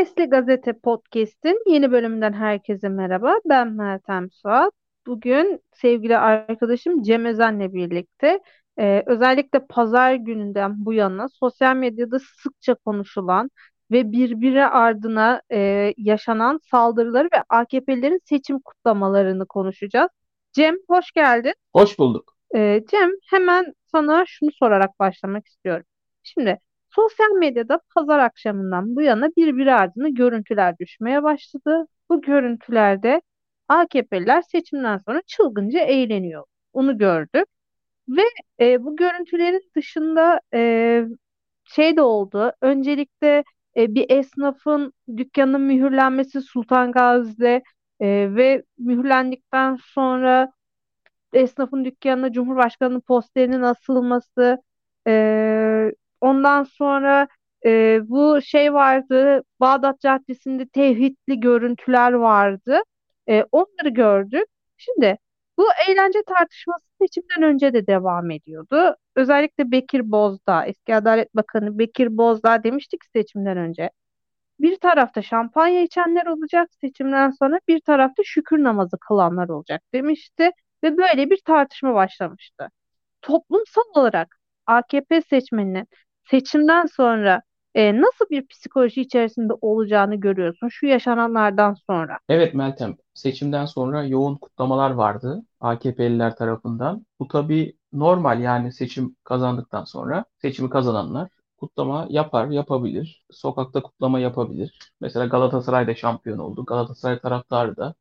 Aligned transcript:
Sesli 0.00 0.26
Gazete 0.26 0.72
Podcast'in 0.72 1.62
yeni 1.66 1.92
bölümünden 1.92 2.32
herkese 2.32 2.88
merhaba. 2.88 3.34
Ben 3.44 3.72
Meltem 3.72 4.30
Suat. 4.30 4.72
Bugün 5.06 5.60
sevgili 5.72 6.18
arkadaşım 6.18 7.02
Cem 7.02 7.24
Özen'le 7.24 7.72
birlikte 7.74 8.40
e, 8.78 9.02
özellikle 9.06 9.66
pazar 9.66 10.14
gününden 10.14 10.84
bu 10.84 10.92
yana 10.92 11.28
sosyal 11.28 11.76
medyada 11.76 12.18
sıkça 12.18 12.74
konuşulan 12.74 13.50
ve 13.90 14.12
birbiri 14.12 14.64
ardına 14.64 15.42
e, 15.52 15.92
yaşanan 15.96 16.60
saldırıları 16.70 17.28
ve 17.34 17.42
AKP'lerin 17.48 18.20
seçim 18.24 18.60
kutlamalarını 18.60 19.46
konuşacağız. 19.46 20.10
Cem 20.52 20.76
hoş 20.88 21.12
geldin. 21.12 21.54
Hoş 21.72 21.98
bulduk. 21.98 22.36
E, 22.54 22.84
Cem 22.90 23.10
hemen 23.30 23.74
sana 23.92 24.24
şunu 24.26 24.50
sorarak 24.52 24.98
başlamak 24.98 25.46
istiyorum. 25.46 25.86
Şimdi 26.22 26.58
Sosyal 26.90 27.30
medyada 27.30 27.80
pazar 27.94 28.18
akşamından 28.18 28.96
bu 28.96 29.02
yana 29.02 29.28
birbiri 29.36 29.74
ardına 29.74 30.08
görüntüler 30.08 30.78
düşmeye 30.78 31.22
başladı. 31.22 31.86
Bu 32.08 32.20
görüntülerde 32.22 33.22
AKP'liler 33.68 34.42
seçimden 34.42 34.98
sonra 35.06 35.22
çılgınca 35.26 35.80
eğleniyor. 35.80 36.44
Onu 36.72 36.98
gördük. 36.98 37.44
Ve 38.08 38.22
e, 38.60 38.84
bu 38.84 38.96
görüntülerin 38.96 39.70
dışında 39.76 40.40
e, 40.54 41.04
şey 41.64 41.96
de 41.96 42.02
oldu. 42.02 42.52
Öncelikle 42.62 43.44
e, 43.76 43.94
bir 43.94 44.10
esnafın 44.10 44.92
dükkanının 45.16 45.60
mühürlenmesi 45.60 46.40
Sultan 46.42 46.92
Gazi'de 46.92 47.62
e, 48.00 48.06
ve 48.36 48.64
mühürlendikten 48.78 49.78
sonra 49.82 50.52
esnafın 51.32 51.84
dükkanına 51.84 52.32
Cumhurbaşkanı'nın 52.32 53.00
posterinin 53.00 53.62
asılması, 53.62 54.58
e, 55.06 55.92
Ondan 56.20 56.62
sonra 56.64 57.28
e, 57.66 58.00
bu 58.08 58.42
şey 58.42 58.74
vardı. 58.74 59.42
Bağdat 59.60 60.00
Caddesi'nde 60.00 60.68
tevhidli 60.68 61.40
görüntüler 61.40 62.12
vardı. 62.12 62.80
E, 63.28 63.44
onları 63.52 63.88
gördük. 63.88 64.44
Şimdi 64.76 65.18
bu 65.58 65.66
eğlence 65.88 66.18
tartışması 66.26 66.84
seçimden 67.00 67.42
önce 67.42 67.72
de 67.72 67.86
devam 67.86 68.30
ediyordu. 68.30 68.96
Özellikle 69.16 69.70
Bekir 69.70 70.10
Bozdağ, 70.12 70.66
eski 70.66 70.94
Adalet 70.94 71.34
Bakanı 71.34 71.78
Bekir 71.78 72.16
Bozdağ 72.16 72.64
demiştik 72.64 73.00
seçimden 73.14 73.56
önce. 73.56 73.90
Bir 74.60 74.76
tarafta 74.76 75.22
şampanya 75.22 75.82
içenler 75.82 76.26
olacak 76.26 76.68
seçimden 76.80 77.30
sonra 77.30 77.60
bir 77.68 77.80
tarafta 77.80 78.22
şükür 78.26 78.64
namazı 78.64 78.98
kılanlar 78.98 79.48
olacak 79.48 79.82
demişti 79.94 80.50
ve 80.84 80.96
böyle 80.98 81.30
bir 81.30 81.40
tartışma 81.46 81.94
başlamıştı. 81.94 82.68
Toplumsal 83.22 83.82
olarak 83.94 84.36
AKP 84.66 85.22
seçmeninin 85.22 85.88
seçimden 86.30 86.86
sonra 86.86 87.42
e, 87.74 88.00
nasıl 88.00 88.24
bir 88.30 88.46
psikoloji 88.46 89.00
içerisinde 89.00 89.52
olacağını 89.60 90.14
görüyorsun 90.16 90.68
şu 90.68 90.86
yaşananlardan 90.86 91.74
sonra? 91.74 92.18
Evet 92.28 92.54
Meltem, 92.54 92.96
seçimden 93.14 93.66
sonra 93.66 94.04
yoğun 94.04 94.36
kutlamalar 94.36 94.90
vardı 94.90 95.42
AKP'liler 95.60 96.36
tarafından. 96.36 97.06
Bu 97.20 97.28
tabii 97.28 97.76
normal 97.92 98.40
yani 98.40 98.72
seçim 98.72 99.16
kazandıktan 99.24 99.84
sonra 99.84 100.24
seçimi 100.42 100.70
kazananlar 100.70 101.28
kutlama 101.56 102.06
yapar, 102.10 102.48
yapabilir. 102.48 103.24
Sokakta 103.30 103.82
kutlama 103.82 104.20
yapabilir. 104.20 104.78
Mesela 105.00 105.26
Galatasaray 105.26 105.86
da 105.86 105.94
şampiyon 105.94 106.38
oldu. 106.38 106.64
Galatasaray 106.64 107.20
taraftarı 107.20 107.76
da 107.76 107.94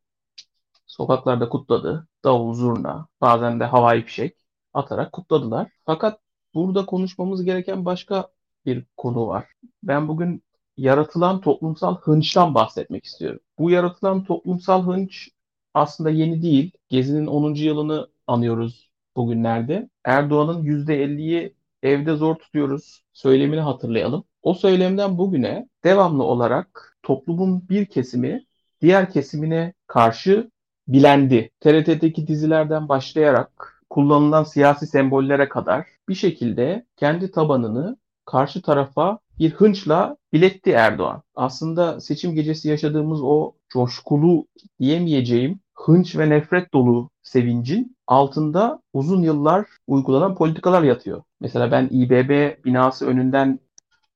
sokaklarda 0.88 1.49
kutladı. 1.49 2.08
Davul, 2.23 2.53
zurna, 2.53 3.08
bazen 3.21 3.59
de 3.59 3.66
havai 3.66 4.02
fişek 4.05 4.38
atarak 4.73 5.11
kutladılar. 5.11 5.67
Fakat 5.86 6.19
burada 6.53 6.86
konuşmamız 6.86 7.44
gereken 7.44 7.86
başka 7.86 8.28
bir 8.66 8.86
konu 8.97 9.28
var. 9.28 9.45
Ben 9.83 10.08
bugün 10.08 10.44
yaratılan 10.78 11.42
toplumsal 11.42 11.97
hınçtan 11.97 12.55
bahsetmek 12.55 13.05
istiyorum. 13.05 13.39
Bu 13.59 13.69
yaratılan 13.72 14.23
toplumsal 14.23 14.83
hınç 14.83 15.30
aslında 15.73 16.09
yeni 16.09 16.42
değil. 16.42 16.71
Gezi'nin 16.89 17.27
10. 17.27 17.54
yılını 17.54 18.08
anıyoruz 18.27 18.89
bugünlerde. 19.15 19.89
Erdoğan'ın 20.05 20.64
%50'yi 20.64 21.55
evde 21.83 22.15
zor 22.15 22.36
tutuyoruz 22.36 23.04
söylemini 23.14 23.59
hatırlayalım. 23.59 24.23
O 24.42 24.54
söylemden 24.54 25.17
bugüne 25.17 25.70
devamlı 25.83 26.23
olarak 26.23 26.98
toplumun 27.04 27.70
bir 27.70 27.86
kesimi 27.86 28.45
diğer 28.82 29.11
kesimine 29.11 29.73
karşı 29.88 30.52
bilendi. 30.88 31.52
TRT'deki 31.59 32.27
dizilerden 32.27 32.89
başlayarak 32.89 33.83
kullanılan 33.89 34.43
siyasi 34.43 34.88
sembollere 34.88 35.49
kadar 35.49 35.86
bir 36.09 36.15
şekilde 36.15 36.86
kendi 36.97 37.31
tabanını 37.31 37.97
karşı 38.25 38.61
tarafa 38.61 39.20
bir 39.39 39.52
hınçla 39.52 40.17
biletti 40.33 40.71
Erdoğan. 40.71 41.21
Aslında 41.36 42.02
seçim 42.02 42.36
gecesi 42.36 42.70
yaşadığımız 42.70 43.21
o 43.23 43.53
coşkulu 43.70 44.47
diyemeyeceğim 44.80 45.59
hınç 45.73 46.17
ve 46.17 46.30
nefret 46.30 46.73
dolu 46.73 47.09
sevincin 47.23 47.97
altında 48.08 48.81
uzun 48.93 49.21
yıllar 49.21 49.65
uygulanan 49.87 50.36
politikalar 50.36 50.83
yatıyor. 50.83 51.23
Mesela 51.39 51.71
ben 51.71 51.87
İBB 51.92 52.64
binası 52.65 53.08
önünden 53.08 53.59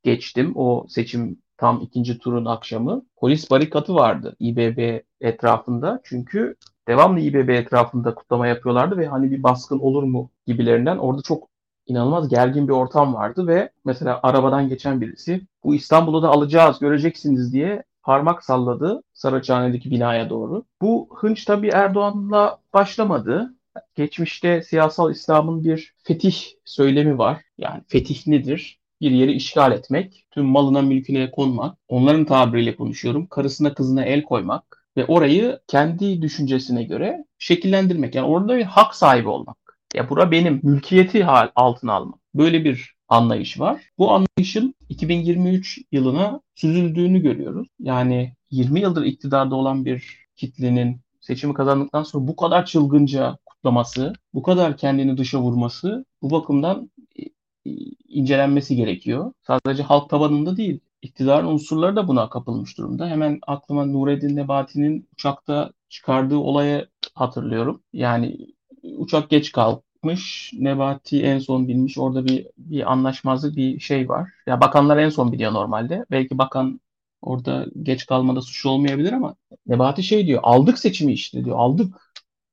geçtim 0.03 0.51
o 0.55 0.85
seçim 0.89 1.37
tam 1.57 1.81
ikinci 1.81 2.19
turun 2.19 2.45
akşamı. 2.45 3.05
Polis 3.15 3.51
barikatı 3.51 3.95
vardı 3.95 4.35
İBB 4.39 4.99
etrafında. 5.21 6.01
Çünkü 6.03 6.55
devamlı 6.87 7.19
İBB 7.19 7.49
etrafında 7.49 8.15
kutlama 8.15 8.47
yapıyorlardı 8.47 8.97
ve 8.97 9.07
hani 9.07 9.31
bir 9.31 9.43
baskın 9.43 9.79
olur 9.79 10.03
mu 10.03 10.29
gibilerinden 10.47 10.97
orada 10.97 11.21
çok 11.21 11.52
inanılmaz 11.87 12.29
gergin 12.29 12.67
bir 12.67 12.73
ortam 12.73 13.13
vardı 13.13 13.47
ve 13.47 13.69
mesela 13.85 14.19
arabadan 14.23 14.69
geçen 14.69 15.01
birisi 15.01 15.41
bu 15.63 15.75
İstanbul'u 15.75 16.23
da 16.23 16.29
alacağız 16.29 16.79
göreceksiniz 16.79 17.53
diye 17.53 17.83
parmak 18.03 18.43
salladı 18.43 19.03
Saraçhane'deki 19.13 19.91
binaya 19.91 20.29
doğru. 20.29 20.65
Bu 20.81 21.09
hınç 21.15 21.45
tabii 21.45 21.69
Erdoğan'la 21.69 22.59
başlamadı. 22.73 23.53
Geçmişte 23.95 24.63
siyasal 24.63 25.11
İslam'ın 25.11 25.63
bir 25.63 25.93
fetih 26.03 26.35
söylemi 26.65 27.17
var. 27.17 27.41
Yani 27.57 27.81
fetih 27.87 28.27
nedir? 28.27 28.79
Bir 29.01 29.11
yeri 29.11 29.31
işgal 29.31 29.71
etmek, 29.71 30.25
tüm 30.31 30.45
malına 30.45 30.81
mülküne 30.81 31.31
konmak, 31.31 31.77
onların 31.87 32.25
tabiriyle 32.25 32.75
konuşuyorum, 32.75 33.27
karısına 33.27 33.73
kızına 33.73 34.03
el 34.05 34.23
koymak, 34.23 34.83
ve 34.97 35.05
orayı 35.05 35.59
kendi 35.67 36.21
düşüncesine 36.21 36.83
göre 36.83 37.25
şekillendirmek. 37.39 38.15
Yani 38.15 38.27
orada 38.27 38.57
bir 38.57 38.63
hak 38.63 38.95
sahibi 38.95 39.27
olmak. 39.27 39.57
Ya 39.93 40.09
bura 40.09 40.31
benim 40.31 40.59
mülkiyeti 40.63 41.23
hal 41.23 41.49
altına 41.55 41.93
almak. 41.93 42.19
Böyle 42.35 42.65
bir 42.65 42.95
anlayış 43.07 43.59
var. 43.59 43.81
Bu 43.97 44.11
anlayışın 44.11 44.75
2023 44.89 45.81
yılına 45.91 46.41
süzüldüğünü 46.55 47.19
görüyoruz. 47.21 47.67
Yani 47.79 48.33
20 48.51 48.79
yıldır 48.79 49.03
iktidarda 49.05 49.55
olan 49.55 49.85
bir 49.85 50.27
kitlenin 50.35 51.01
seçimi 51.21 51.53
kazandıktan 51.53 52.03
sonra 52.03 52.27
bu 52.27 52.35
kadar 52.35 52.65
çılgınca 52.65 53.37
kutlaması, 53.45 54.13
bu 54.33 54.43
kadar 54.43 54.77
kendini 54.77 55.17
dışa 55.17 55.41
vurması 55.41 56.05
bu 56.21 56.31
bakımdan 56.31 56.91
e, 57.15 57.23
e, 57.65 57.71
incelenmesi 58.07 58.75
gerekiyor. 58.75 59.33
Sadece 59.47 59.83
halk 59.83 60.09
tabanında 60.09 60.57
değil, 60.57 60.79
iktidarın 61.01 61.47
unsurları 61.47 61.95
da 61.95 62.07
buna 62.07 62.29
kapılmış 62.29 62.77
durumda. 62.77 63.07
Hemen 63.07 63.39
aklıma 63.47 63.85
Nureddin 63.85 64.35
Nebati'nin 64.35 65.07
uçakta 65.13 65.71
çıkardığı 65.89 66.37
olayı 66.37 66.87
hatırlıyorum. 67.15 67.83
Yani 67.93 68.37
uçak 68.83 69.29
geç 69.29 69.51
kalkmış. 69.51 70.51
Nebati 70.59 71.23
en 71.23 71.39
son 71.39 71.67
bilmiş. 71.67 71.97
Orada 71.97 72.25
bir 72.25 72.47
bir 72.57 72.91
anlaşmazlık 72.91 73.55
bir 73.55 73.79
şey 73.79 74.09
var. 74.09 74.29
Ya 74.47 74.61
bakanlar 74.61 74.97
en 74.97 75.09
son 75.09 75.31
biliyor 75.31 75.53
normalde. 75.53 76.05
Belki 76.11 76.37
bakan 76.37 76.79
orada 77.21 77.65
geç 77.83 78.05
kalmada 78.05 78.41
suçlu 78.41 78.69
olmayabilir 78.69 79.13
ama 79.13 79.35
Nebati 79.67 80.03
şey 80.03 80.27
diyor. 80.27 80.39
Aldık 80.43 80.79
seçimi 80.79 81.13
işte 81.13 81.45
diyor. 81.45 81.57
Aldık. 81.59 81.95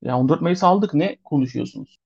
Ya 0.03 0.19
14 0.19 0.41
Mayıs 0.41 0.65
aldık. 0.65 0.95
Ne 0.95 1.17
konuşuyorsunuz? 1.25 1.99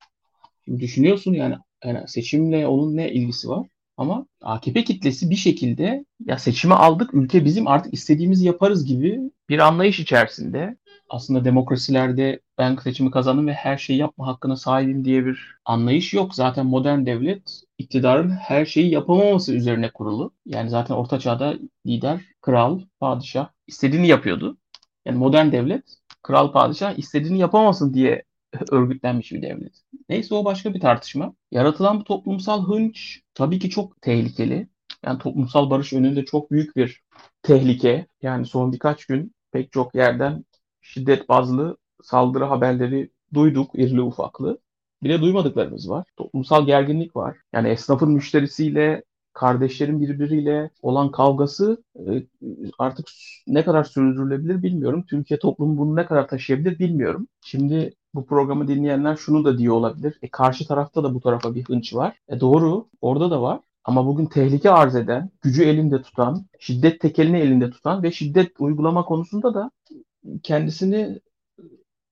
Şimdi 0.65 0.81
düşünüyorsun 0.81 1.33
yani, 1.33 1.57
yani 1.85 2.09
seçimle 2.09 2.67
onun 2.67 2.97
ne 2.97 3.13
ilgisi 3.13 3.49
var? 3.49 3.67
Ama 3.97 4.27
AKP 4.43 4.85
kitlesi 4.85 5.31
bir 5.31 5.37
şekilde 5.37 6.05
ya 6.27 6.39
seçimi 6.39 6.75
aldık 6.75 7.15
ülke 7.15 7.45
bizim 7.45 7.69
artık 7.69 7.95
istediğimizi 7.95 8.47
yaparız 8.47 8.85
gibi 8.85 9.21
bir 9.49 9.59
anlayış 9.59 10.01
içerisinde. 10.01 10.77
Aslında 11.09 11.45
demokrasilerde 11.45 12.41
ben 12.59 12.77
seçimi 12.77 13.11
kazandım 13.11 13.47
ve 13.47 13.53
her 13.53 13.79
şeyi 13.79 13.99
yapma 13.99 14.27
hakkına 14.27 14.57
sahibim 14.57 15.05
diye 15.05 15.27
bir 15.27 15.57
anlayış 15.65 16.15
yok. 16.15 16.35
Zaten 16.35 16.67
modern 16.67 17.07
devlet 17.07 17.63
iktidarın 17.79 18.31
her 18.31 18.67
şeyi 18.67 18.91
yapamaması 18.91 19.55
üzerine 19.55 19.91
kurulu. 19.91 20.35
Yani 20.47 20.71
zaten 20.71 20.95
orta 20.95 21.19
çağda 21.21 21.55
lider, 21.87 22.21
kral, 22.41 22.81
padişah 23.01 23.49
istediğini 23.67 24.09
yapıyordu. 24.09 24.57
Yani 25.05 25.19
modern 25.19 25.53
devlet 25.53 25.85
kral 26.23 26.53
padişah 26.53 26.99
istediğini 26.99 27.39
yapamasın 27.39 27.95
diye 27.95 28.23
örgütlenmiş 28.71 29.33
bir 29.33 29.43
devlet. 29.43 29.83
Neyse 30.09 30.35
o 30.35 30.45
başka 30.45 30.75
bir 30.75 30.81
tartışma. 30.81 31.35
Yaratılan 31.51 32.01
bu 32.01 32.05
toplumsal 32.05 32.67
hınç 32.67 33.23
tabii 33.35 33.59
ki 33.59 33.71
çok 33.71 34.03
tehlikeli. 34.03 34.69
Yani 35.05 35.19
toplumsal 35.19 35.71
barış 35.71 35.93
önünde 35.93 36.25
çok 36.25 36.51
büyük 36.51 36.77
bir 36.77 37.03
tehlike. 37.43 38.07
Yani 38.23 38.47
son 38.47 38.73
birkaç 38.73 39.07
gün 39.07 39.35
pek 39.53 39.73
çok 39.73 39.95
yerden 39.95 40.45
şiddet 40.81 41.29
bazlı 41.29 41.77
saldırı 42.03 42.45
haberleri 42.45 43.11
duyduk 43.35 43.71
irili 43.75 44.01
ufaklı. 44.01 44.59
Bir 45.03 45.11
de 45.11 45.21
duymadıklarımız 45.21 45.91
var. 45.91 46.07
Toplumsal 46.17 46.67
gerginlik 46.67 47.17
var. 47.17 47.37
Yani 47.53 47.69
esnafın 47.69 48.13
müşterisiyle 48.13 49.05
kardeşlerin 49.33 50.01
birbiriyle 50.01 50.71
olan 50.83 51.11
kavgası 51.11 51.85
e, 51.97 52.27
artık 52.79 53.09
ne 53.47 53.65
kadar 53.65 53.85
sürdürülebilir 53.85 54.63
bilmiyorum. 54.63 55.05
Türkiye 55.11 55.39
toplumu 55.39 55.79
bunu 55.79 55.97
ne 55.97 56.07
kadar 56.07 56.29
taşıyabilir 56.29 56.79
bilmiyorum. 56.79 57.29
Şimdi 57.45 57.95
bu 58.15 58.27
programı 58.27 58.69
dinleyenler 58.69 59.17
şunu 59.17 59.45
da 59.45 59.59
diyor 59.59 59.75
olabilir. 59.75 60.19
E 60.23 60.29
karşı 60.29 60.69
tarafta 60.69 61.05
da 61.05 61.15
bu 61.15 61.21
tarafa 61.21 61.55
bir 61.55 61.65
hınç 61.65 61.95
var. 61.95 62.19
E 62.29 62.41
doğru, 62.41 62.89
orada 63.01 63.31
da 63.31 63.43
var. 63.43 63.61
Ama 63.85 64.07
bugün 64.07 64.27
tehlike 64.27 64.71
arz 64.71 64.97
eden, 64.97 65.31
gücü 65.43 65.65
elinde 65.65 66.03
tutan, 66.03 66.47
şiddet 66.59 67.01
tekelini 67.01 67.39
elinde 67.39 67.71
tutan 67.71 68.03
ve 68.03 68.13
şiddet 68.13 68.61
uygulama 68.61 69.05
konusunda 69.05 69.55
da 69.55 69.71
kendisini 70.43 71.21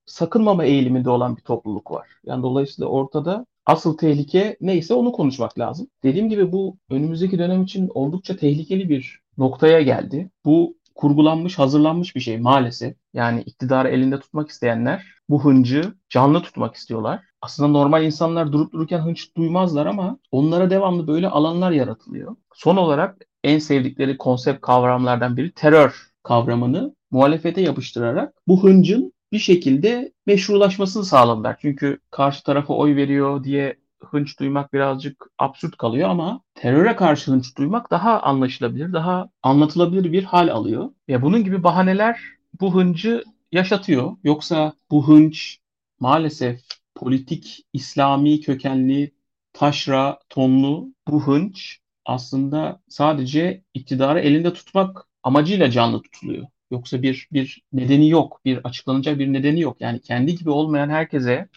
sakınmama 0.05 0.63
eğiliminde 0.63 1.09
olan 1.09 1.37
bir 1.37 1.41
topluluk 1.41 1.91
var. 1.91 2.07
Yani 2.25 2.43
dolayısıyla 2.43 2.89
ortada 2.89 3.45
asıl 3.65 3.97
tehlike 3.97 4.57
neyse 4.61 4.93
onu 4.93 5.11
konuşmak 5.11 5.59
lazım. 5.59 5.87
Dediğim 6.03 6.29
gibi 6.29 6.51
bu 6.51 6.77
önümüzdeki 6.89 7.39
dönem 7.39 7.63
için 7.63 7.89
oldukça 7.93 8.35
tehlikeli 8.35 8.89
bir 8.89 9.19
noktaya 9.37 9.81
geldi. 9.81 10.29
Bu 10.45 10.77
kurgulanmış, 10.95 11.59
hazırlanmış 11.59 12.15
bir 12.15 12.21
şey 12.21 12.37
maalesef. 12.37 12.95
Yani 13.13 13.41
iktidarı 13.41 13.89
elinde 13.89 14.19
tutmak 14.19 14.49
isteyenler 14.49 15.05
bu 15.29 15.45
hıncı 15.45 15.93
canlı 16.09 16.41
tutmak 16.41 16.75
istiyorlar. 16.75 17.19
Aslında 17.41 17.69
normal 17.69 18.03
insanlar 18.03 18.51
durup 18.51 18.73
dururken 18.73 18.99
hınç 18.99 19.35
duymazlar 19.37 19.85
ama 19.85 20.17
onlara 20.31 20.69
devamlı 20.69 21.07
böyle 21.07 21.29
alanlar 21.29 21.71
yaratılıyor. 21.71 22.35
Son 22.53 22.77
olarak 22.77 23.17
en 23.43 23.59
sevdikleri 23.59 24.17
konsept 24.17 24.61
kavramlardan 24.61 25.37
biri 25.37 25.51
terör 25.51 26.11
kavramını 26.23 26.95
muhalefete 27.11 27.61
yapıştırarak 27.61 28.33
bu 28.47 28.63
hıncın 28.63 29.13
bir 29.31 29.39
şekilde 29.39 30.13
meşrulaşmasını 30.25 31.05
sağladılar. 31.05 31.57
Çünkü 31.61 31.99
karşı 32.11 32.43
tarafa 32.43 32.73
oy 32.73 32.95
veriyor 32.95 33.43
diye 33.43 33.77
hınç 34.11 34.39
duymak 34.39 34.73
birazcık 34.73 35.25
absürt 35.37 35.77
kalıyor 35.77 36.09
ama 36.09 36.41
teröre 36.55 36.95
karşı 36.95 37.31
hınç 37.31 37.57
duymak 37.57 37.91
daha 37.91 38.21
anlaşılabilir, 38.21 38.93
daha 38.93 39.29
anlatılabilir 39.43 40.11
bir 40.11 40.23
hal 40.23 40.47
alıyor. 40.47 40.89
Ve 41.09 41.21
bunun 41.21 41.43
gibi 41.43 41.63
bahaneler 41.63 42.19
bu 42.61 42.75
hıncı 42.75 43.23
yaşatıyor. 43.51 44.17
Yoksa 44.23 44.73
bu 44.91 45.07
hınç 45.07 45.59
maalesef 45.99 46.61
politik, 46.95 47.65
İslami 47.73 48.41
kökenli, 48.41 49.11
taşra, 49.53 50.19
tonlu 50.29 50.93
bu 51.07 51.27
hınç 51.27 51.79
aslında 52.05 52.81
sadece 52.89 53.63
iktidarı 53.73 54.19
elinde 54.19 54.53
tutmak 54.53 55.07
amacıyla 55.23 55.71
canlı 55.71 56.01
tutuluyor. 56.01 56.47
Yoksa 56.71 57.01
bir 57.01 57.27
bir 57.33 57.63
nedeni 57.73 58.09
yok, 58.09 58.41
bir 58.45 58.57
açıklanacak 58.57 59.19
bir 59.19 59.33
nedeni 59.33 59.59
yok. 59.61 59.81
Yani 59.81 60.01
kendi 60.01 60.35
gibi 60.35 60.49
olmayan 60.49 60.89
herkese 60.89 61.49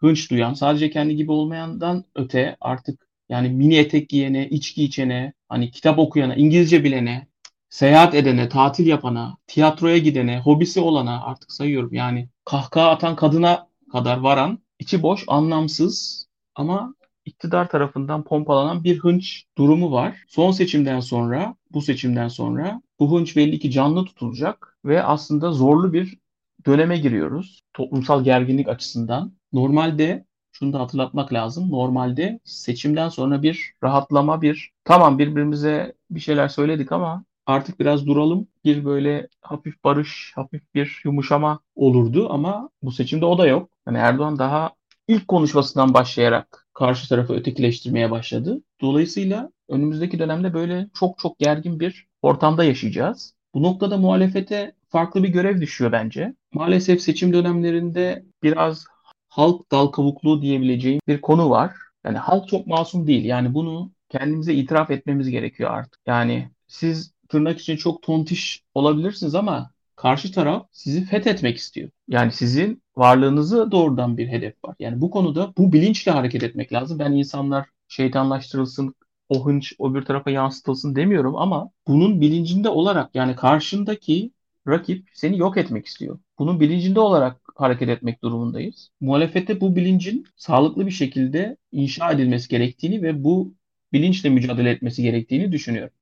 hınç 0.00 0.30
duyan, 0.30 0.54
sadece 0.54 0.90
kendi 0.90 1.16
gibi 1.16 1.32
olmayandan 1.32 2.04
öte 2.14 2.56
artık 2.60 3.06
yani 3.28 3.48
mini 3.48 3.76
etek 3.76 4.08
giyene, 4.08 4.48
içki 4.48 4.84
içene, 4.84 5.32
hani 5.48 5.70
kitap 5.70 5.98
okuyana, 5.98 6.34
İngilizce 6.34 6.84
bilene, 6.84 7.26
seyahat 7.70 8.14
edene, 8.14 8.48
tatil 8.48 8.86
yapana, 8.86 9.36
tiyatroya 9.46 9.98
gidene, 9.98 10.40
hobisi 10.40 10.80
olana 10.80 11.24
artık 11.24 11.52
sayıyorum 11.52 11.94
yani 11.94 12.28
kahkaha 12.44 12.90
atan 12.90 13.16
kadına 13.16 13.68
kadar 13.92 14.18
varan 14.18 14.58
içi 14.78 15.02
boş, 15.02 15.24
anlamsız 15.28 16.26
ama 16.54 16.94
iktidar 17.24 17.68
tarafından 17.68 18.24
pompalanan 18.24 18.84
bir 18.84 18.98
hınç 18.98 19.44
durumu 19.58 19.92
var. 19.92 20.24
Son 20.28 20.50
seçimden 20.50 21.00
sonra, 21.00 21.54
bu 21.70 21.82
seçimden 21.82 22.28
sonra 22.28 22.82
bu 23.00 23.18
hınç 23.18 23.36
belli 23.36 23.58
ki 23.58 23.70
canlı 23.70 24.04
tutulacak 24.04 24.78
ve 24.84 25.02
aslında 25.02 25.52
zorlu 25.52 25.92
bir 25.92 26.18
döneme 26.66 26.98
giriyoruz 26.98 27.60
toplumsal 27.74 28.24
gerginlik 28.24 28.68
açısından. 28.68 29.39
Normalde 29.52 30.24
şunu 30.52 30.72
da 30.72 30.80
hatırlatmak 30.80 31.32
lazım. 31.32 31.70
Normalde 31.70 32.40
seçimden 32.44 33.08
sonra 33.08 33.42
bir 33.42 33.74
rahatlama, 33.82 34.42
bir 34.42 34.70
tamam 34.84 35.18
birbirimize 35.18 35.94
bir 36.10 36.20
şeyler 36.20 36.48
söyledik 36.48 36.92
ama 36.92 37.24
artık 37.46 37.80
biraz 37.80 38.06
duralım. 38.06 38.48
Bir 38.64 38.84
böyle 38.84 39.28
hafif 39.40 39.84
barış, 39.84 40.32
hafif 40.34 40.62
bir 40.74 41.02
yumuşama 41.04 41.60
olurdu 41.74 42.28
ama 42.30 42.70
bu 42.82 42.92
seçimde 42.92 43.24
o 43.24 43.38
da 43.38 43.46
yok. 43.46 43.70
Yani 43.86 43.98
Erdoğan 43.98 44.38
daha 44.38 44.70
ilk 45.08 45.28
konuşmasından 45.28 45.94
başlayarak 45.94 46.66
karşı 46.74 47.08
tarafı 47.08 47.32
ötekileştirmeye 47.34 48.10
başladı. 48.10 48.62
Dolayısıyla 48.80 49.50
önümüzdeki 49.68 50.18
dönemde 50.18 50.54
böyle 50.54 50.88
çok 50.94 51.18
çok 51.18 51.38
gergin 51.38 51.80
bir 51.80 52.06
ortamda 52.22 52.64
yaşayacağız. 52.64 53.34
Bu 53.54 53.62
noktada 53.62 53.96
muhalefete 53.96 54.72
farklı 54.88 55.22
bir 55.22 55.28
görev 55.28 55.60
düşüyor 55.60 55.92
bence. 55.92 56.34
Maalesef 56.54 57.00
seçim 57.00 57.32
dönemlerinde 57.32 58.24
biraz 58.42 58.86
halk 59.30 59.70
dal 59.72 59.86
kavukluğu 59.86 60.42
diyebileceğim 60.42 61.00
bir 61.08 61.20
konu 61.20 61.50
var. 61.50 61.72
Yani 62.04 62.18
halk 62.18 62.48
çok 62.48 62.66
masum 62.66 63.06
değil. 63.06 63.24
Yani 63.24 63.54
bunu 63.54 63.92
kendimize 64.08 64.54
itiraf 64.54 64.90
etmemiz 64.90 65.30
gerekiyor 65.30 65.70
artık. 65.70 66.00
Yani 66.06 66.50
siz 66.66 67.12
tırnak 67.28 67.60
için 67.60 67.76
çok 67.76 68.02
tontiş 68.02 68.62
olabilirsiniz 68.74 69.34
ama 69.34 69.70
karşı 69.96 70.32
taraf 70.32 70.66
sizi 70.72 71.04
fethetmek 71.04 71.56
istiyor. 71.56 71.90
Yani 72.08 72.32
sizin 72.32 72.82
varlığınızı 72.96 73.70
doğrudan 73.70 74.16
bir 74.16 74.28
hedef 74.28 74.64
var. 74.64 74.76
Yani 74.78 75.00
bu 75.00 75.10
konuda 75.10 75.52
bu 75.58 75.72
bilinçle 75.72 76.12
hareket 76.12 76.42
etmek 76.42 76.72
lazım. 76.72 76.98
Ben 76.98 77.12
insanlar 77.12 77.66
şeytanlaştırılsın, 77.88 78.94
o 79.28 79.46
hınç 79.46 79.74
o 79.78 79.94
bir 79.94 80.02
tarafa 80.02 80.30
yansıtılsın 80.30 80.96
demiyorum 80.96 81.36
ama 81.36 81.70
bunun 81.86 82.20
bilincinde 82.20 82.68
olarak 82.68 83.14
yani 83.14 83.36
karşındaki 83.36 84.32
rakip 84.68 85.08
seni 85.14 85.38
yok 85.38 85.56
etmek 85.56 85.86
istiyor. 85.86 86.18
Bunun 86.38 86.60
bilincinde 86.60 87.00
olarak 87.00 87.40
hareket 87.60 87.88
etmek 87.88 88.22
durumundayız. 88.24 88.90
Muhalefette 89.00 89.60
bu 89.60 89.76
bilincin 89.76 90.24
sağlıklı 90.36 90.86
bir 90.86 90.90
şekilde 90.90 91.56
inşa 91.72 92.12
edilmesi 92.12 92.48
gerektiğini 92.48 93.02
ve 93.02 93.24
bu 93.24 93.54
bilinçle 93.92 94.28
mücadele 94.30 94.70
etmesi 94.70 95.02
gerektiğini 95.02 95.52
düşünüyorum. 95.52 95.94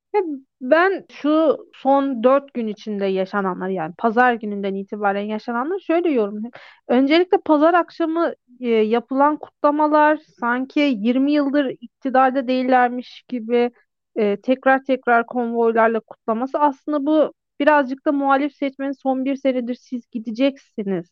Ben 0.60 1.06
şu 1.10 1.58
son 1.74 2.22
dört 2.24 2.54
gün 2.54 2.66
içinde 2.66 3.06
yaşananlar 3.06 3.68
yani 3.68 3.94
pazar 3.98 4.34
gününden 4.34 4.74
itibaren 4.74 5.22
yaşananlar 5.22 5.78
şöyle 5.78 6.10
yorumluyorum. 6.10 6.60
Öncelikle 6.88 7.38
pazar 7.38 7.74
akşamı 7.74 8.32
e, 8.60 8.68
yapılan 8.68 9.36
kutlamalar 9.36 10.16
sanki 10.40 10.80
20 10.80 11.32
yıldır 11.32 11.66
iktidarda 11.80 12.48
değillermiş 12.48 13.24
gibi 13.28 13.70
e, 14.16 14.40
tekrar 14.40 14.84
tekrar 14.84 15.26
konvoylarla 15.26 16.00
kutlaması 16.00 16.58
aslında 16.58 17.06
bu 17.06 17.32
birazcık 17.60 18.06
da 18.06 18.12
muhalif 18.12 18.54
seçmenin 18.54 18.92
son 18.92 19.24
bir 19.24 19.36
senedir 19.36 19.74
siz 19.74 20.06
gideceksiniz 20.10 21.06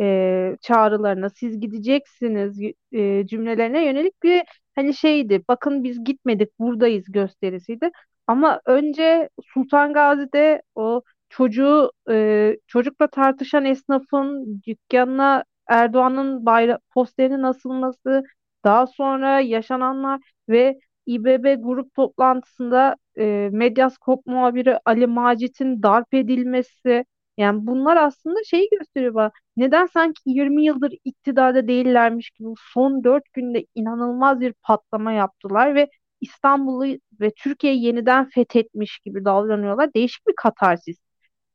e, 0.00 0.56
çağrılarına, 0.62 1.30
siz 1.30 1.60
gideceksiniz 1.60 2.60
e, 2.92 3.26
cümlelerine 3.26 3.84
yönelik 3.86 4.22
bir 4.22 4.42
hani 4.74 4.94
şeydi. 4.94 5.42
Bakın 5.48 5.84
biz 5.84 6.04
gitmedik, 6.04 6.58
buradayız 6.58 7.04
gösterisiydi. 7.12 7.90
Ama 8.26 8.60
önce 8.66 9.28
Sultan 9.54 9.92
Gazi'de 9.92 10.62
o 10.74 11.02
çocuğu 11.28 11.92
e, 12.10 12.56
çocukla 12.66 13.06
tartışan 13.06 13.64
esnafın 13.64 14.62
dükkanına 14.66 15.44
Erdoğan'ın 15.66 16.46
bayra 16.46 16.78
posterinin 16.94 17.42
asılması, 17.42 18.22
daha 18.64 18.86
sonra 18.86 19.40
yaşananlar 19.40 20.20
ve 20.48 20.78
İBB 21.06 21.62
grup 21.62 21.94
toplantısında 21.94 22.96
e, 23.18 23.48
Medyaskop 23.52 24.26
muhabiri 24.26 24.78
Ali 24.84 25.06
Macit'in 25.06 25.82
darp 25.82 26.14
edilmesi 26.14 27.04
yani 27.36 27.66
bunlar 27.66 27.96
aslında 27.96 28.38
şeyi 28.44 28.68
gösteriyor 28.78 29.14
bana. 29.14 29.32
Neden 29.56 29.86
sanki 29.86 30.20
20 30.26 30.64
yıldır 30.64 30.94
iktidarda 31.04 31.68
değillermiş 31.68 32.30
gibi 32.30 32.48
son 32.74 33.04
4 33.04 33.32
günde 33.32 33.66
inanılmaz 33.74 34.40
bir 34.40 34.52
patlama 34.52 35.12
yaptılar 35.12 35.74
ve 35.74 35.90
İstanbul'u 36.20 36.98
ve 37.20 37.32
Türkiye'yi 37.36 37.82
yeniden 37.84 38.28
fethetmiş 38.30 38.98
gibi 38.98 39.24
davranıyorlar. 39.24 39.94
Değişik 39.94 40.26
bir 40.28 40.34
katarsis 40.36 40.96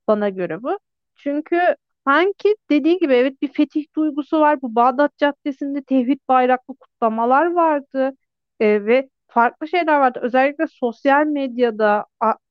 bana 0.07 0.29
göre 0.29 0.63
bu. 0.63 0.79
Çünkü 1.15 1.59
sanki 2.07 2.55
dediğin 2.69 2.99
gibi 2.99 3.13
evet 3.13 3.41
bir 3.41 3.53
fetih 3.53 3.85
duygusu 3.95 4.39
var. 4.39 4.61
Bu 4.61 4.75
Bağdat 4.75 5.17
Caddesi'nde 5.17 5.83
tevhid 5.83 6.19
bayraklı 6.27 6.75
kutlamalar 6.75 7.53
vardı. 7.53 8.11
E, 8.59 8.85
ve 8.85 9.09
farklı 9.37 9.67
şeyler 9.67 9.99
vardı. 9.99 10.19
Özellikle 10.23 10.67
sosyal 10.67 11.25
medyada 11.25 12.05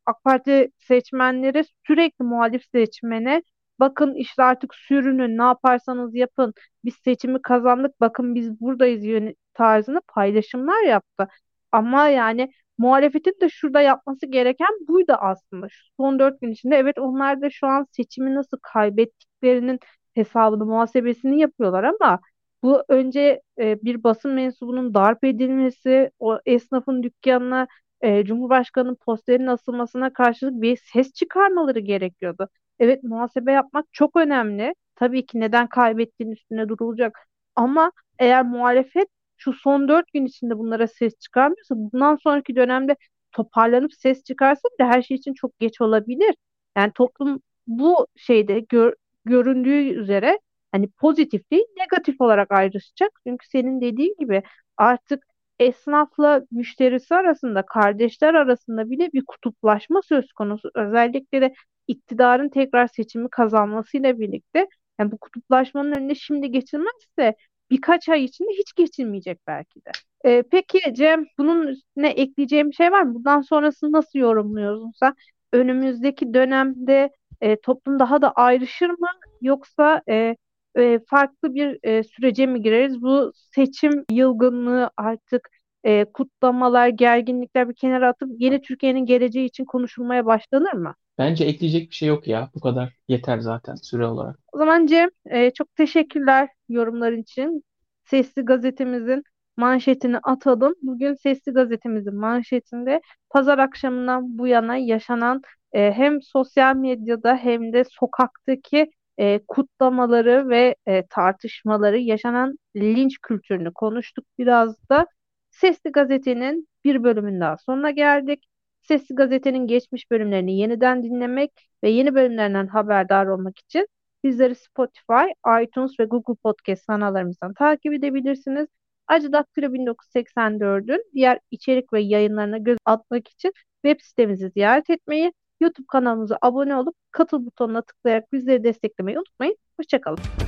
AK 0.07 0.25
Parti 0.25 0.71
seçmenleri 0.78 1.64
sürekli 1.87 2.25
muhalif 2.25 2.62
seçmene 2.75 3.43
bakın 3.81 4.14
işte 4.14 4.43
artık 4.43 4.75
sürünün 4.75 5.38
ne 5.38 5.43
yaparsanız 5.43 6.14
yapın 6.14 6.55
biz 6.85 6.95
seçimi 7.05 7.43
kazandık 7.43 8.00
bakın 8.00 8.35
biz 8.35 8.61
buradayız 8.61 9.35
tarzını 9.55 10.00
paylaşımlar 10.09 10.83
yaptı. 10.83 11.28
Ama 11.73 12.09
yani 12.09 12.52
muhalefetin 12.78 13.35
de 13.40 13.49
şurada 13.49 13.81
yapması 13.81 14.26
gereken 14.26 14.69
buydu 14.88 15.12
aslında. 15.21 15.69
Şu 15.69 15.85
son 15.97 16.19
dört 16.19 16.40
gün 16.40 16.52
içinde 16.52 16.76
evet 16.76 16.99
onlar 16.99 17.43
da 17.43 17.50
şu 17.50 17.66
an 17.66 17.87
seçimi 17.93 18.35
nasıl 18.35 18.59
kaybettiklerinin 18.62 19.81
hesabını, 20.14 20.64
muhasebesini 20.66 21.40
yapıyorlar 21.40 21.85
ama 21.85 22.21
bu 22.63 22.83
önce 22.89 23.43
e, 23.59 23.83
bir 23.83 24.05
basın 24.05 24.33
mensubunun 24.33 24.95
darp 24.95 25.25
edilmesi, 25.25 26.11
o 26.19 26.39
esnafın 26.47 27.03
dükkanına 27.03 27.67
e, 28.01 28.25
Cumhurbaşkanı'nın 28.25 28.95
posterinin 28.95 29.47
asılmasına 29.47 30.13
karşılık 30.13 30.63
bir 30.63 30.77
ses 30.93 31.13
çıkarmaları 31.13 31.79
gerekiyordu. 31.81 32.49
Evet 32.79 33.03
muhasebe 33.03 33.53
yapmak 33.53 33.87
çok 33.93 34.17
önemli. 34.17 34.75
Tabii 34.95 35.27
ki 35.27 35.41
neden 35.41 35.67
kaybettiğin 35.69 36.31
üstüne 36.31 36.69
durulacak. 36.69 37.19
Ama 37.57 37.93
eğer 38.19 38.45
muhalefet 38.45 39.09
şu 39.37 39.53
son 39.53 39.89
dört 39.89 40.13
gün 40.13 40.27
içinde 40.27 40.59
bunlara 40.59 40.87
ses 40.89 41.19
çıkarmıyorsa 41.19 41.75
bundan 41.77 42.17
sonraki 42.17 42.57
dönemde 42.57 42.97
toparlanıp 43.33 43.95
ses 43.95 44.25
çıkarsa 44.25 44.69
bile 44.79 44.87
her 44.89 45.03
şey 45.03 45.17
için 45.17 45.35
çok 45.35 45.59
geç 45.59 45.81
olabilir. 45.81 46.35
Yani 46.77 46.93
toplum 46.95 47.41
bu 47.67 48.07
şeyde 48.17 48.61
gör, 48.61 48.95
göründüğü 49.25 49.89
üzere 50.01 50.39
hani 50.76 50.88
pozitif 50.88 51.50
değil 51.50 51.64
negatif 51.78 52.21
olarak 52.21 52.52
ayrışacak. 52.52 53.11
Çünkü 53.26 53.47
senin 53.49 53.80
dediğin 53.80 54.14
gibi 54.18 54.42
artık 54.76 55.26
esnafla 55.59 56.42
müşterisi 56.50 57.14
arasında, 57.14 57.66
kardeşler 57.66 58.35
arasında 58.35 58.90
bile 58.90 59.12
bir 59.12 59.25
kutuplaşma 59.25 60.02
söz 60.02 60.33
konusu. 60.33 60.71
Özellikle 60.75 61.40
de 61.40 61.54
iktidarın 61.88 62.49
tekrar 62.49 62.87
seçimi 62.87 63.28
kazanmasıyla 63.30 64.18
birlikte 64.18 64.68
yani 65.00 65.12
bu 65.12 65.18
kutuplaşmanın 65.18 65.92
önüne 65.92 66.14
şimdi 66.14 66.50
geçilmezse 66.50 67.35
birkaç 67.71 68.09
ay 68.09 68.25
içinde 68.25 68.50
hiç 68.52 68.75
geçilmeyecek 68.75 69.38
belki 69.47 69.80
de. 69.85 69.90
Ee, 70.25 70.42
peki 70.50 70.95
Cem, 70.95 71.26
bunun 71.38 71.66
üstüne 71.66 72.09
ekleyeceğim 72.09 72.73
şey 72.75 72.92
var 72.92 73.02
mı? 73.02 73.14
Bundan 73.14 73.40
sonrasını 73.40 73.92
nasıl 73.92 74.18
yorumluyorsun 74.18 74.92
sen? 75.00 75.14
Önümüzdeki 75.52 76.35
dönemde 76.35 77.11
e, 77.40 77.56
toplum 77.61 77.99
daha 77.99 78.23
da 78.23 78.33
ayrışır 78.33 78.90
mı? 78.90 79.09
Yoksa 79.42 80.02
e, 80.09 80.37
e, 80.76 80.99
farklı 81.11 81.54
bir 81.54 81.78
e, 81.83 82.02
sürece 82.02 82.47
mi 82.47 82.62
gireriz? 82.62 83.02
Bu 83.02 83.33
seçim 83.35 84.04
yılgınlığı 84.11 84.90
artık 84.97 85.49
e, 85.85 86.04
kutlamalar, 86.04 86.88
gerginlikler 86.88 87.68
bir 87.68 87.75
kenara 87.75 88.09
atıp 88.09 88.28
yeni 88.38 88.62
Türkiye'nin 88.62 89.06
geleceği 89.06 89.47
için 89.47 89.64
konuşulmaya 89.64 90.26
başlanır 90.26 90.73
mı? 90.73 90.95
Bence 91.18 91.45
ekleyecek 91.45 91.90
bir 91.90 91.95
şey 91.95 92.09
yok 92.09 92.28
ya. 92.28 92.50
Bu 92.54 92.61
kadar 92.61 92.92
yeter 93.09 93.38
zaten 93.38 93.75
süre 93.75 94.06
olarak. 94.06 94.38
O 94.52 94.59
zaman 94.59 94.87
Cem, 94.87 95.09
e, 95.30 95.50
çok 95.50 95.76
teşekkürler 95.76 96.49
yorumların 96.68 97.23
için. 97.23 97.64
Sesli 98.04 98.42
gazetemizin 98.42 99.23
manşetini 99.56 100.18
atalım. 100.18 100.75
Bugün 100.83 101.14
Sesli 101.14 101.52
gazetemizin 101.52 102.14
manşetinde 102.14 103.00
pazar 103.30 103.59
akşamından 103.59 104.38
bu 104.38 104.47
yana 104.47 104.76
yaşanan 104.76 105.42
e, 105.73 105.92
hem 105.92 106.23
sosyal 106.23 106.76
medyada 106.76 107.37
hem 107.37 107.73
de 107.73 107.85
sokaktaki 107.85 108.90
e, 109.19 109.41
kutlamaları 109.49 110.49
ve 110.49 110.77
e, 110.87 111.07
tartışmaları, 111.07 111.99
yaşanan 111.99 112.59
linç 112.77 113.19
kültürünü 113.23 113.73
konuştuk 113.75 114.25
biraz 114.39 114.89
da. 114.91 115.07
Sesli 115.51 115.93
Gazete'nin 115.93 116.69
bir 116.85 117.05
bölümün 117.05 117.41
daha 117.41 117.57
sonuna 117.57 117.91
geldik. 117.91 118.47
Sesli 118.83 119.15
Gazete'nin 119.15 119.67
geçmiş 119.67 120.11
bölümlerini 120.11 120.59
yeniden 120.59 121.03
dinlemek 121.03 121.51
ve 121.83 121.91
yeni 121.91 122.15
bölümlerinden 122.15 122.67
haberdar 122.67 123.27
olmak 123.27 123.59
için 123.59 123.89
bizleri 124.25 124.55
Spotify, 124.55 125.25
iTunes 125.63 126.01
ve 126.01 126.05
Google 126.05 126.35
Podcast 126.43 126.87
kanallarımızdan 126.87 127.55
takip 127.55 127.93
edebilirsiniz. 127.93 128.67
Acı 129.07 129.33
Daktilo 129.33 129.73
1984'ün 129.75 131.05
diğer 131.15 131.39
içerik 131.51 131.93
ve 131.93 132.01
yayınlarına 132.01 132.59
göz 132.59 132.79
atmak 132.85 133.29
için 133.29 133.53
web 133.85 134.01
sitemizi 134.01 134.51
ziyaret 134.51 134.91
etmeyi, 134.91 135.33
YouTube 135.61 135.87
kanalımıza 135.89 136.39
abone 136.43 136.77
olup 136.77 136.97
katıl 137.11 137.47
butonuna 137.47 137.83
tıklayarak 137.83 138.33
bizleri 138.33 138.65
desteklemeyi 138.65 139.19
unutmayın. 139.19 139.57
Hoşçakalın. 139.81 140.46